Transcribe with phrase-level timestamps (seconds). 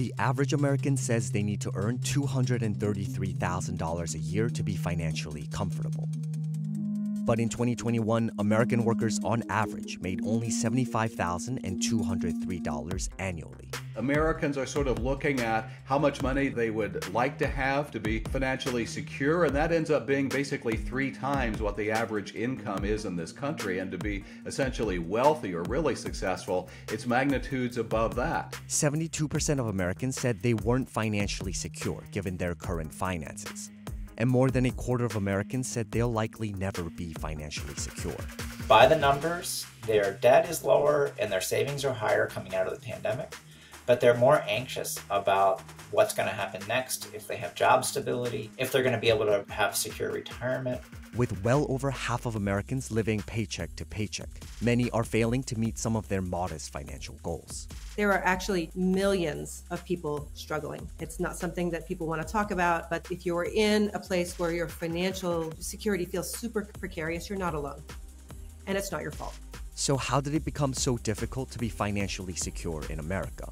[0.00, 6.08] The average American says they need to earn $233,000 a year to be financially comfortable.
[7.26, 13.68] But in 2021, American workers on average made only $75,203 annually.
[14.00, 18.00] Americans are sort of looking at how much money they would like to have to
[18.00, 22.86] be financially secure, and that ends up being basically three times what the average income
[22.86, 23.78] is in this country.
[23.78, 28.58] And to be essentially wealthy or really successful, it's magnitudes above that.
[28.68, 33.70] 72% of Americans said they weren't financially secure given their current finances.
[34.16, 38.16] And more than a quarter of Americans said they'll likely never be financially secure.
[38.66, 42.72] By the numbers, their debt is lower and their savings are higher coming out of
[42.72, 43.34] the pandemic
[43.86, 48.50] but they're more anxious about what's going to happen next, if they have job stability,
[48.58, 50.80] if they're going to be able to have secure retirement.
[51.16, 54.28] With well over half of Americans living paycheck to paycheck,
[54.60, 57.66] many are failing to meet some of their modest financial goals.
[57.96, 60.88] There are actually millions of people struggling.
[61.00, 64.38] It's not something that people want to talk about, but if you're in a place
[64.38, 67.82] where your financial security feels super precarious, you're not alone.
[68.68, 69.36] And it's not your fault.
[69.74, 73.50] So, how did it become so difficult to be financially secure in America?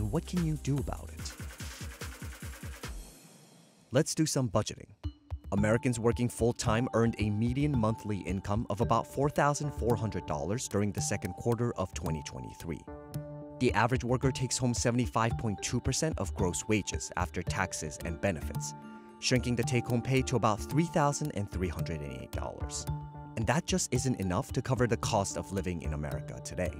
[0.00, 1.32] And what can you do about it?
[3.92, 4.86] Let's do some budgeting.
[5.52, 11.34] Americans working full time earned a median monthly income of about $4,400 during the second
[11.34, 12.80] quarter of 2023.
[13.58, 18.72] The average worker takes home 75.2% of gross wages after taxes and benefits,
[19.18, 23.36] shrinking the take home pay to about $3,388.
[23.36, 26.72] And that just isn't enough to cover the cost of living in America today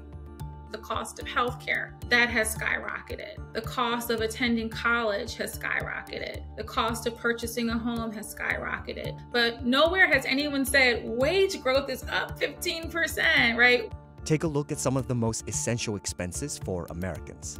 [0.71, 3.37] the cost of healthcare that has skyrocketed.
[3.53, 6.43] The cost of attending college has skyrocketed.
[6.57, 9.19] The cost of purchasing a home has skyrocketed.
[9.33, 13.93] But nowhere has anyone said wage growth is up 15%, right?
[14.25, 17.59] Take a look at some of the most essential expenses for Americans.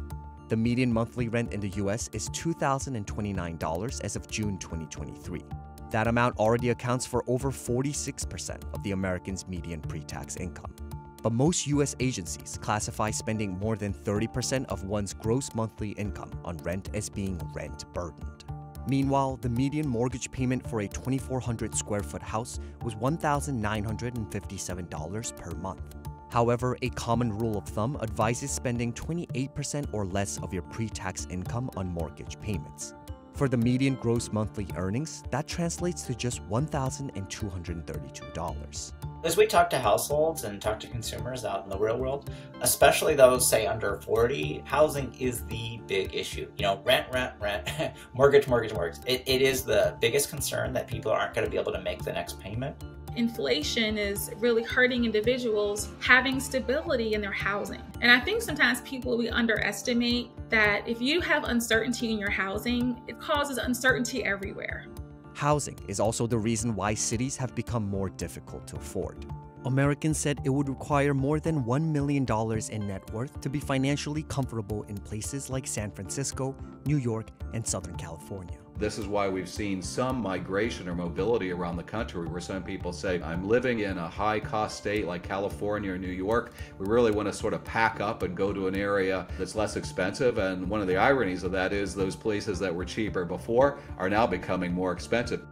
[0.49, 5.43] The median monthly rent in the US is $2,029 as of June 2023.
[5.91, 10.73] That amount already accounts for over 46% of the Americans' median pre tax income.
[11.21, 16.57] But most US agencies classify spending more than 30% of one's gross monthly income on
[16.57, 18.45] rent as being rent burdened.
[18.87, 25.95] Meanwhile, the median mortgage payment for a 2,400 square foot house was $1,957 per month.
[26.31, 31.27] However, a common rule of thumb advises spending 28% or less of your pre tax
[31.29, 32.95] income on mortgage payments.
[33.33, 39.10] For the median gross monthly earnings, that translates to just $1,232.
[39.23, 43.13] As we talk to households and talk to consumers out in the real world, especially
[43.13, 46.51] those, say, under 40, housing is the big issue.
[46.57, 47.69] You know, rent, rent, rent,
[48.15, 48.97] mortgage, mortgage, mortgage.
[49.05, 52.03] It, it is the biggest concern that people aren't going to be able to make
[52.03, 52.75] the next payment.
[53.15, 57.81] Inflation is really hurting individuals having stability in their housing.
[58.01, 62.99] And I think sometimes people, we underestimate that if you have uncertainty in your housing,
[63.07, 64.87] it causes uncertainty everywhere.
[65.41, 69.25] Housing is also the reason why cities have become more difficult to afford.
[69.65, 72.27] Americans said it would require more than $1 million
[72.69, 77.65] in net worth to be financially comfortable in places like San Francisco, New York, and
[77.65, 78.59] Southern California.
[78.81, 82.91] This is why we've seen some migration or mobility around the country where some people
[82.91, 86.53] say, I'm living in a high cost state like California or New York.
[86.79, 89.75] We really want to sort of pack up and go to an area that's less
[89.75, 90.39] expensive.
[90.39, 94.09] And one of the ironies of that is those places that were cheaper before are
[94.09, 95.45] now becoming more expensive.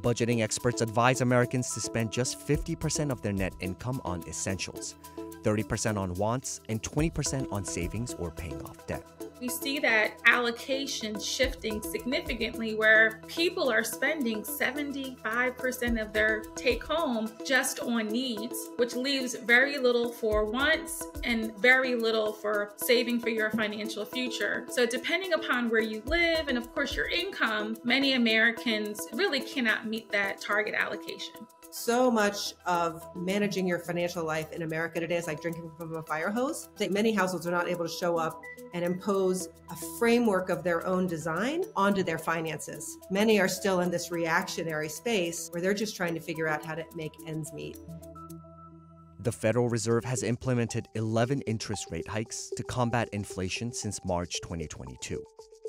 [0.00, 4.94] Budgeting experts advise Americans to spend just 50% of their net income on essentials,
[5.42, 9.17] 30% on wants, and 20% on savings or paying off debt.
[9.40, 17.30] We see that allocation shifting significantly where people are spending 75% of their take home
[17.46, 23.28] just on needs, which leaves very little for wants and very little for saving for
[23.28, 24.66] your financial future.
[24.70, 29.86] So, depending upon where you live and, of course, your income, many Americans really cannot
[29.86, 35.26] meet that target allocation so much of managing your financial life in America today is
[35.26, 36.68] like drinking from a fire hose.
[36.74, 38.40] I think many households are not able to show up
[38.74, 42.98] and impose a framework of their own design onto their finances.
[43.10, 46.74] Many are still in this reactionary space where they're just trying to figure out how
[46.74, 47.76] to make ends meet.
[49.20, 55.22] The Federal Reserve has implemented 11 interest rate hikes to combat inflation since March 2022.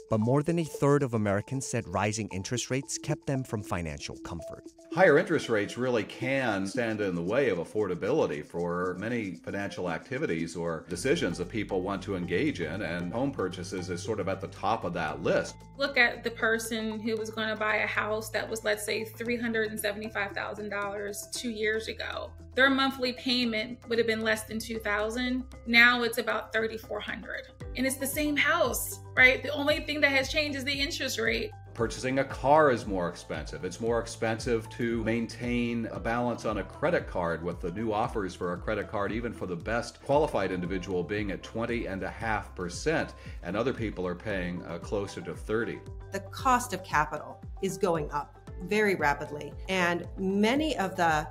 [0.09, 4.17] But more than a third of Americans said rising interest rates kept them from financial
[4.17, 4.63] comfort.
[4.91, 10.55] Higher interest rates really can stand in the way of affordability for many financial activities
[10.55, 14.41] or decisions that people want to engage in, and home purchases is sort of at
[14.41, 15.57] the top of that list.
[15.77, 19.05] Look at the person who was going to buy a house that was, let's say,
[19.05, 22.31] $375,000 two years ago.
[22.59, 27.47] Their monthly payment would have been less than 2000 Now it's about 3400
[27.77, 29.41] And it's the same house, right?
[29.41, 31.51] The only thing that has changed is the interest rate.
[31.73, 33.63] Purchasing a car is more expensive.
[33.63, 38.35] It's more expensive to maintain a balance on a credit card with the new offers
[38.35, 43.13] for a credit card, even for the best qualified individual being at 20.5%,
[43.43, 45.79] and other people are paying uh, closer to 30.
[46.11, 49.53] The cost of capital is going up very rapidly.
[49.69, 51.25] And many of the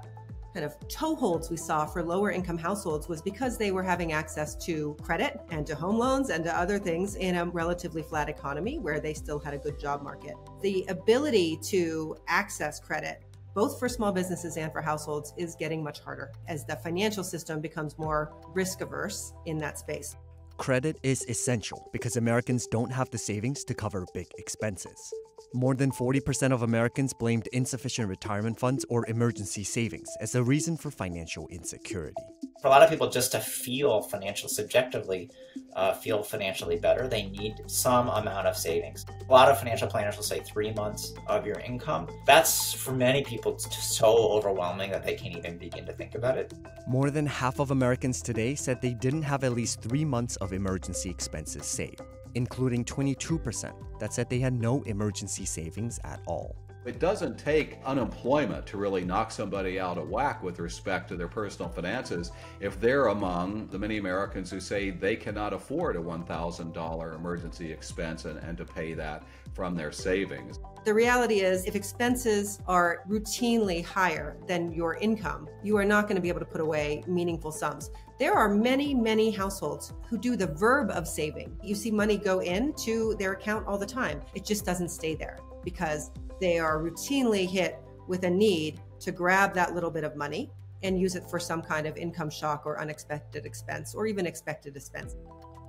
[0.55, 4.55] kind of toeholds we saw for lower income households was because they were having access
[4.67, 8.79] to credit and to home loans and to other things in a relatively flat economy
[8.79, 10.35] where they still had a good job market.
[10.63, 13.23] The ability to access credit
[13.55, 17.61] both for small businesses and for households is getting much harder as the financial system
[17.61, 20.17] becomes more risk averse in that space.
[20.59, 25.13] Credit is essential because Americans don't have the savings to cover big expenses.
[25.55, 30.77] More than 40% of Americans blamed insufficient retirement funds or emergency savings as a reason
[30.77, 32.23] for financial insecurity.
[32.61, 35.31] For a lot of people, just to feel financial subjectively,
[35.75, 39.07] uh, feel financially better, they need some amount of savings.
[39.29, 42.09] A lot of financial planners will say three months of your income.
[42.27, 46.53] That's for many people so overwhelming that they can't even begin to think about it.
[46.87, 50.53] More than half of Americans today said they didn't have at least three months of
[50.53, 52.03] emergency expenses saved,
[52.39, 56.57] including 22% that said they had no emergency savings at all.
[56.85, 61.27] It doesn't take unemployment to really knock somebody out of whack with respect to their
[61.27, 62.31] personal finances
[62.61, 68.25] if they're among the many Americans who say they cannot afford a $1,000 emergency expense
[68.25, 70.61] and, and to pay that from their savings.
[70.85, 76.17] The reality is, if expenses are routinely higher than your income, you are not going
[76.17, 77.91] to be able to put away meaningful sums.
[78.19, 81.57] There are many, many households who do the verb of saving.
[81.63, 84.23] You see money go into their account all the time.
[84.35, 86.11] It just doesn't stay there because
[86.41, 87.79] they are routinely hit
[88.09, 90.51] with a need to grab that little bit of money
[90.83, 94.75] and use it for some kind of income shock or unexpected expense or even expected
[94.75, 95.15] expense.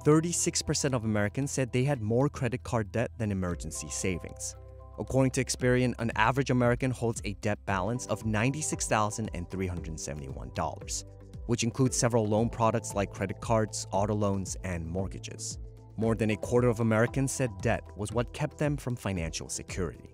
[0.04, 4.56] 36% of Americans said they had more credit card debt than emergency savings.
[4.98, 11.04] According to Experian, an average American holds a debt balance of $96,371,
[11.50, 15.57] which includes several loan products like credit cards, auto loans, and mortgages.
[15.98, 20.09] More than a quarter of Americans said debt was what kept them from financial security.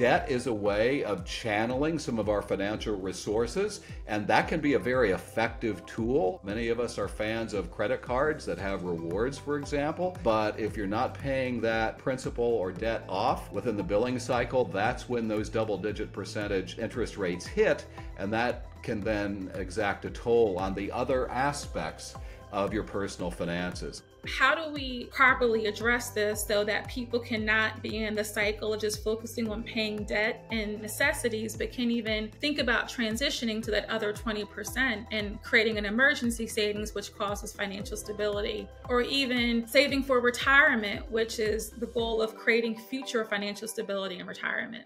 [0.00, 4.72] Debt is a way of channeling some of our financial resources, and that can be
[4.72, 6.40] a very effective tool.
[6.42, 10.74] Many of us are fans of credit cards that have rewards, for example, but if
[10.74, 15.50] you're not paying that principal or debt off within the billing cycle, that's when those
[15.50, 17.84] double digit percentage interest rates hit,
[18.16, 22.14] and that can then exact a toll on the other aspects
[22.52, 28.04] of your personal finances how do we properly address this so that people cannot be
[28.04, 32.58] in the cycle of just focusing on paying debt and necessities, but can even think
[32.58, 38.68] about transitioning to that other 20% and creating an emergency savings, which causes financial stability,
[38.88, 44.26] or even saving for retirement, which is the goal of creating future financial stability in
[44.26, 44.84] retirement?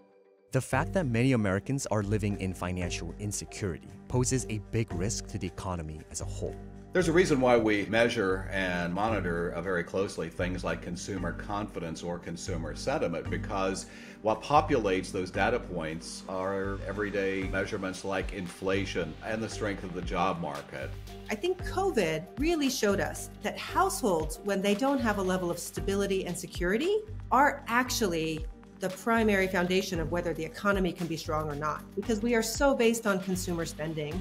[0.55, 5.37] The fact that many Americans are living in financial insecurity poses a big risk to
[5.37, 6.55] the economy as a whole.
[6.93, 12.05] There's a reason why we measure and monitor uh, very closely things like consumer confidence
[12.05, 13.87] or consumer sentiment because
[14.23, 20.03] what populates those data points are everyday measurements like inflation and the strength of the
[20.03, 20.89] job market.
[21.31, 25.59] I think COVID really showed us that households, when they don't have a level of
[25.59, 27.01] stability and security,
[27.33, 28.47] are actually
[28.85, 32.43] the primary foundation of whether the economy can be strong or not because we are
[32.43, 34.12] so based on consumer spending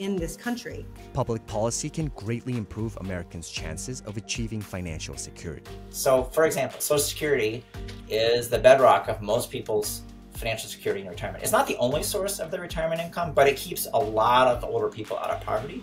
[0.00, 0.84] in this country.
[1.14, 5.64] Public policy can greatly improve Americans' chances of achieving financial security.
[5.88, 7.64] So, for example, Social Security
[8.10, 10.02] is the bedrock of most people's
[10.32, 11.42] financial security in retirement.
[11.42, 14.62] It's not the only source of their retirement income, but it keeps a lot of
[14.62, 15.82] older people out of poverty.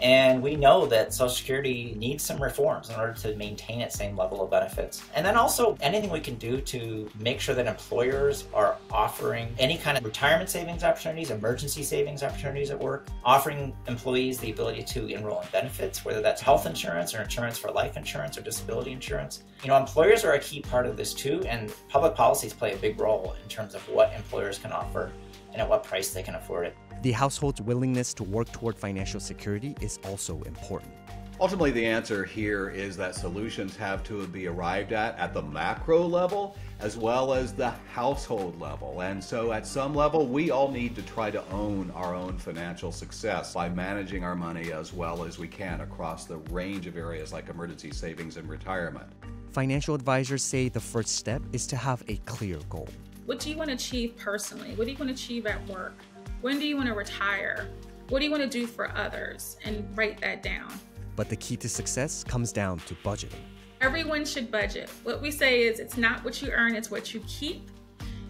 [0.00, 4.16] And we know that Social Security needs some reforms in order to maintain its same
[4.16, 5.02] level of benefits.
[5.14, 9.76] And then also anything we can do to make sure that employers are offering any
[9.76, 15.06] kind of retirement savings opportunities, emergency savings opportunities at work, offering employees the ability to
[15.06, 19.42] enroll in benefits, whether that's health insurance or insurance for life insurance or disability insurance.
[19.62, 22.76] You know, employers are a key part of this too, and public policies play a
[22.76, 25.12] big role in terms of what employers can offer
[25.52, 26.76] and at what price they can afford it.
[27.02, 30.92] The household's willingness to work toward financial security is also important.
[31.40, 36.06] Ultimately, the answer here is that solutions have to be arrived at at the macro
[36.06, 39.00] level as well as the household level.
[39.00, 42.92] And so, at some level, we all need to try to own our own financial
[42.92, 47.32] success by managing our money as well as we can across the range of areas
[47.32, 49.06] like emergency savings and retirement.
[49.52, 52.88] Financial advisors say the first step is to have a clear goal.
[53.24, 54.74] What do you want to achieve personally?
[54.74, 55.94] What do you want to achieve at work?
[56.40, 57.68] When do you want to retire?
[58.08, 59.58] What do you want to do for others?
[59.62, 60.72] And write that down.
[61.14, 63.42] But the key to success comes down to budgeting.
[63.82, 64.88] Everyone should budget.
[65.02, 67.70] What we say is it's not what you earn, it's what you keep.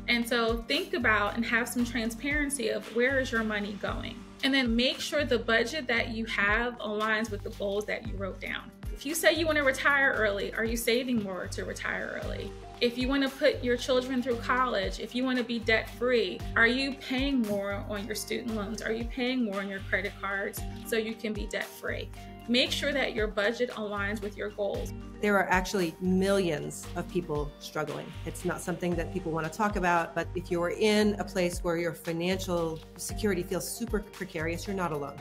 [0.08, 4.16] And so think about and have some transparency of where is your money going.
[4.42, 8.16] And then make sure the budget that you have aligns with the goals that you
[8.16, 8.72] wrote down.
[8.92, 12.50] If you say you want to retire early, are you saving more to retire early?
[12.80, 15.90] If you want to put your children through college, if you want to be debt
[15.90, 18.80] free, are you paying more on your student loans?
[18.80, 22.08] Are you paying more on your credit cards so you can be debt free?
[22.48, 24.94] Make sure that your budget aligns with your goals.
[25.20, 28.10] There are actually millions of people struggling.
[28.24, 31.62] It's not something that people want to talk about, but if you're in a place
[31.62, 35.18] where your financial security feels super precarious, you're not alone.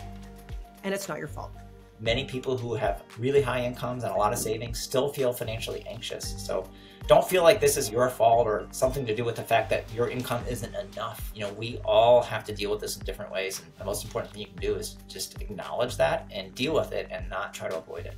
[0.85, 1.51] And it's not your fault
[1.99, 5.85] many people who have really high incomes and a lot of savings still feel financially
[5.87, 6.35] anxious.
[6.43, 6.69] So
[7.07, 9.91] don't feel like this is your fault or something to do with the fact that
[9.93, 11.31] your income isn't enough.
[11.33, 13.61] You know, we all have to deal with this in different ways.
[13.61, 16.91] And the most important thing you can do is just acknowledge that and deal with
[16.91, 18.15] it and not try to avoid it.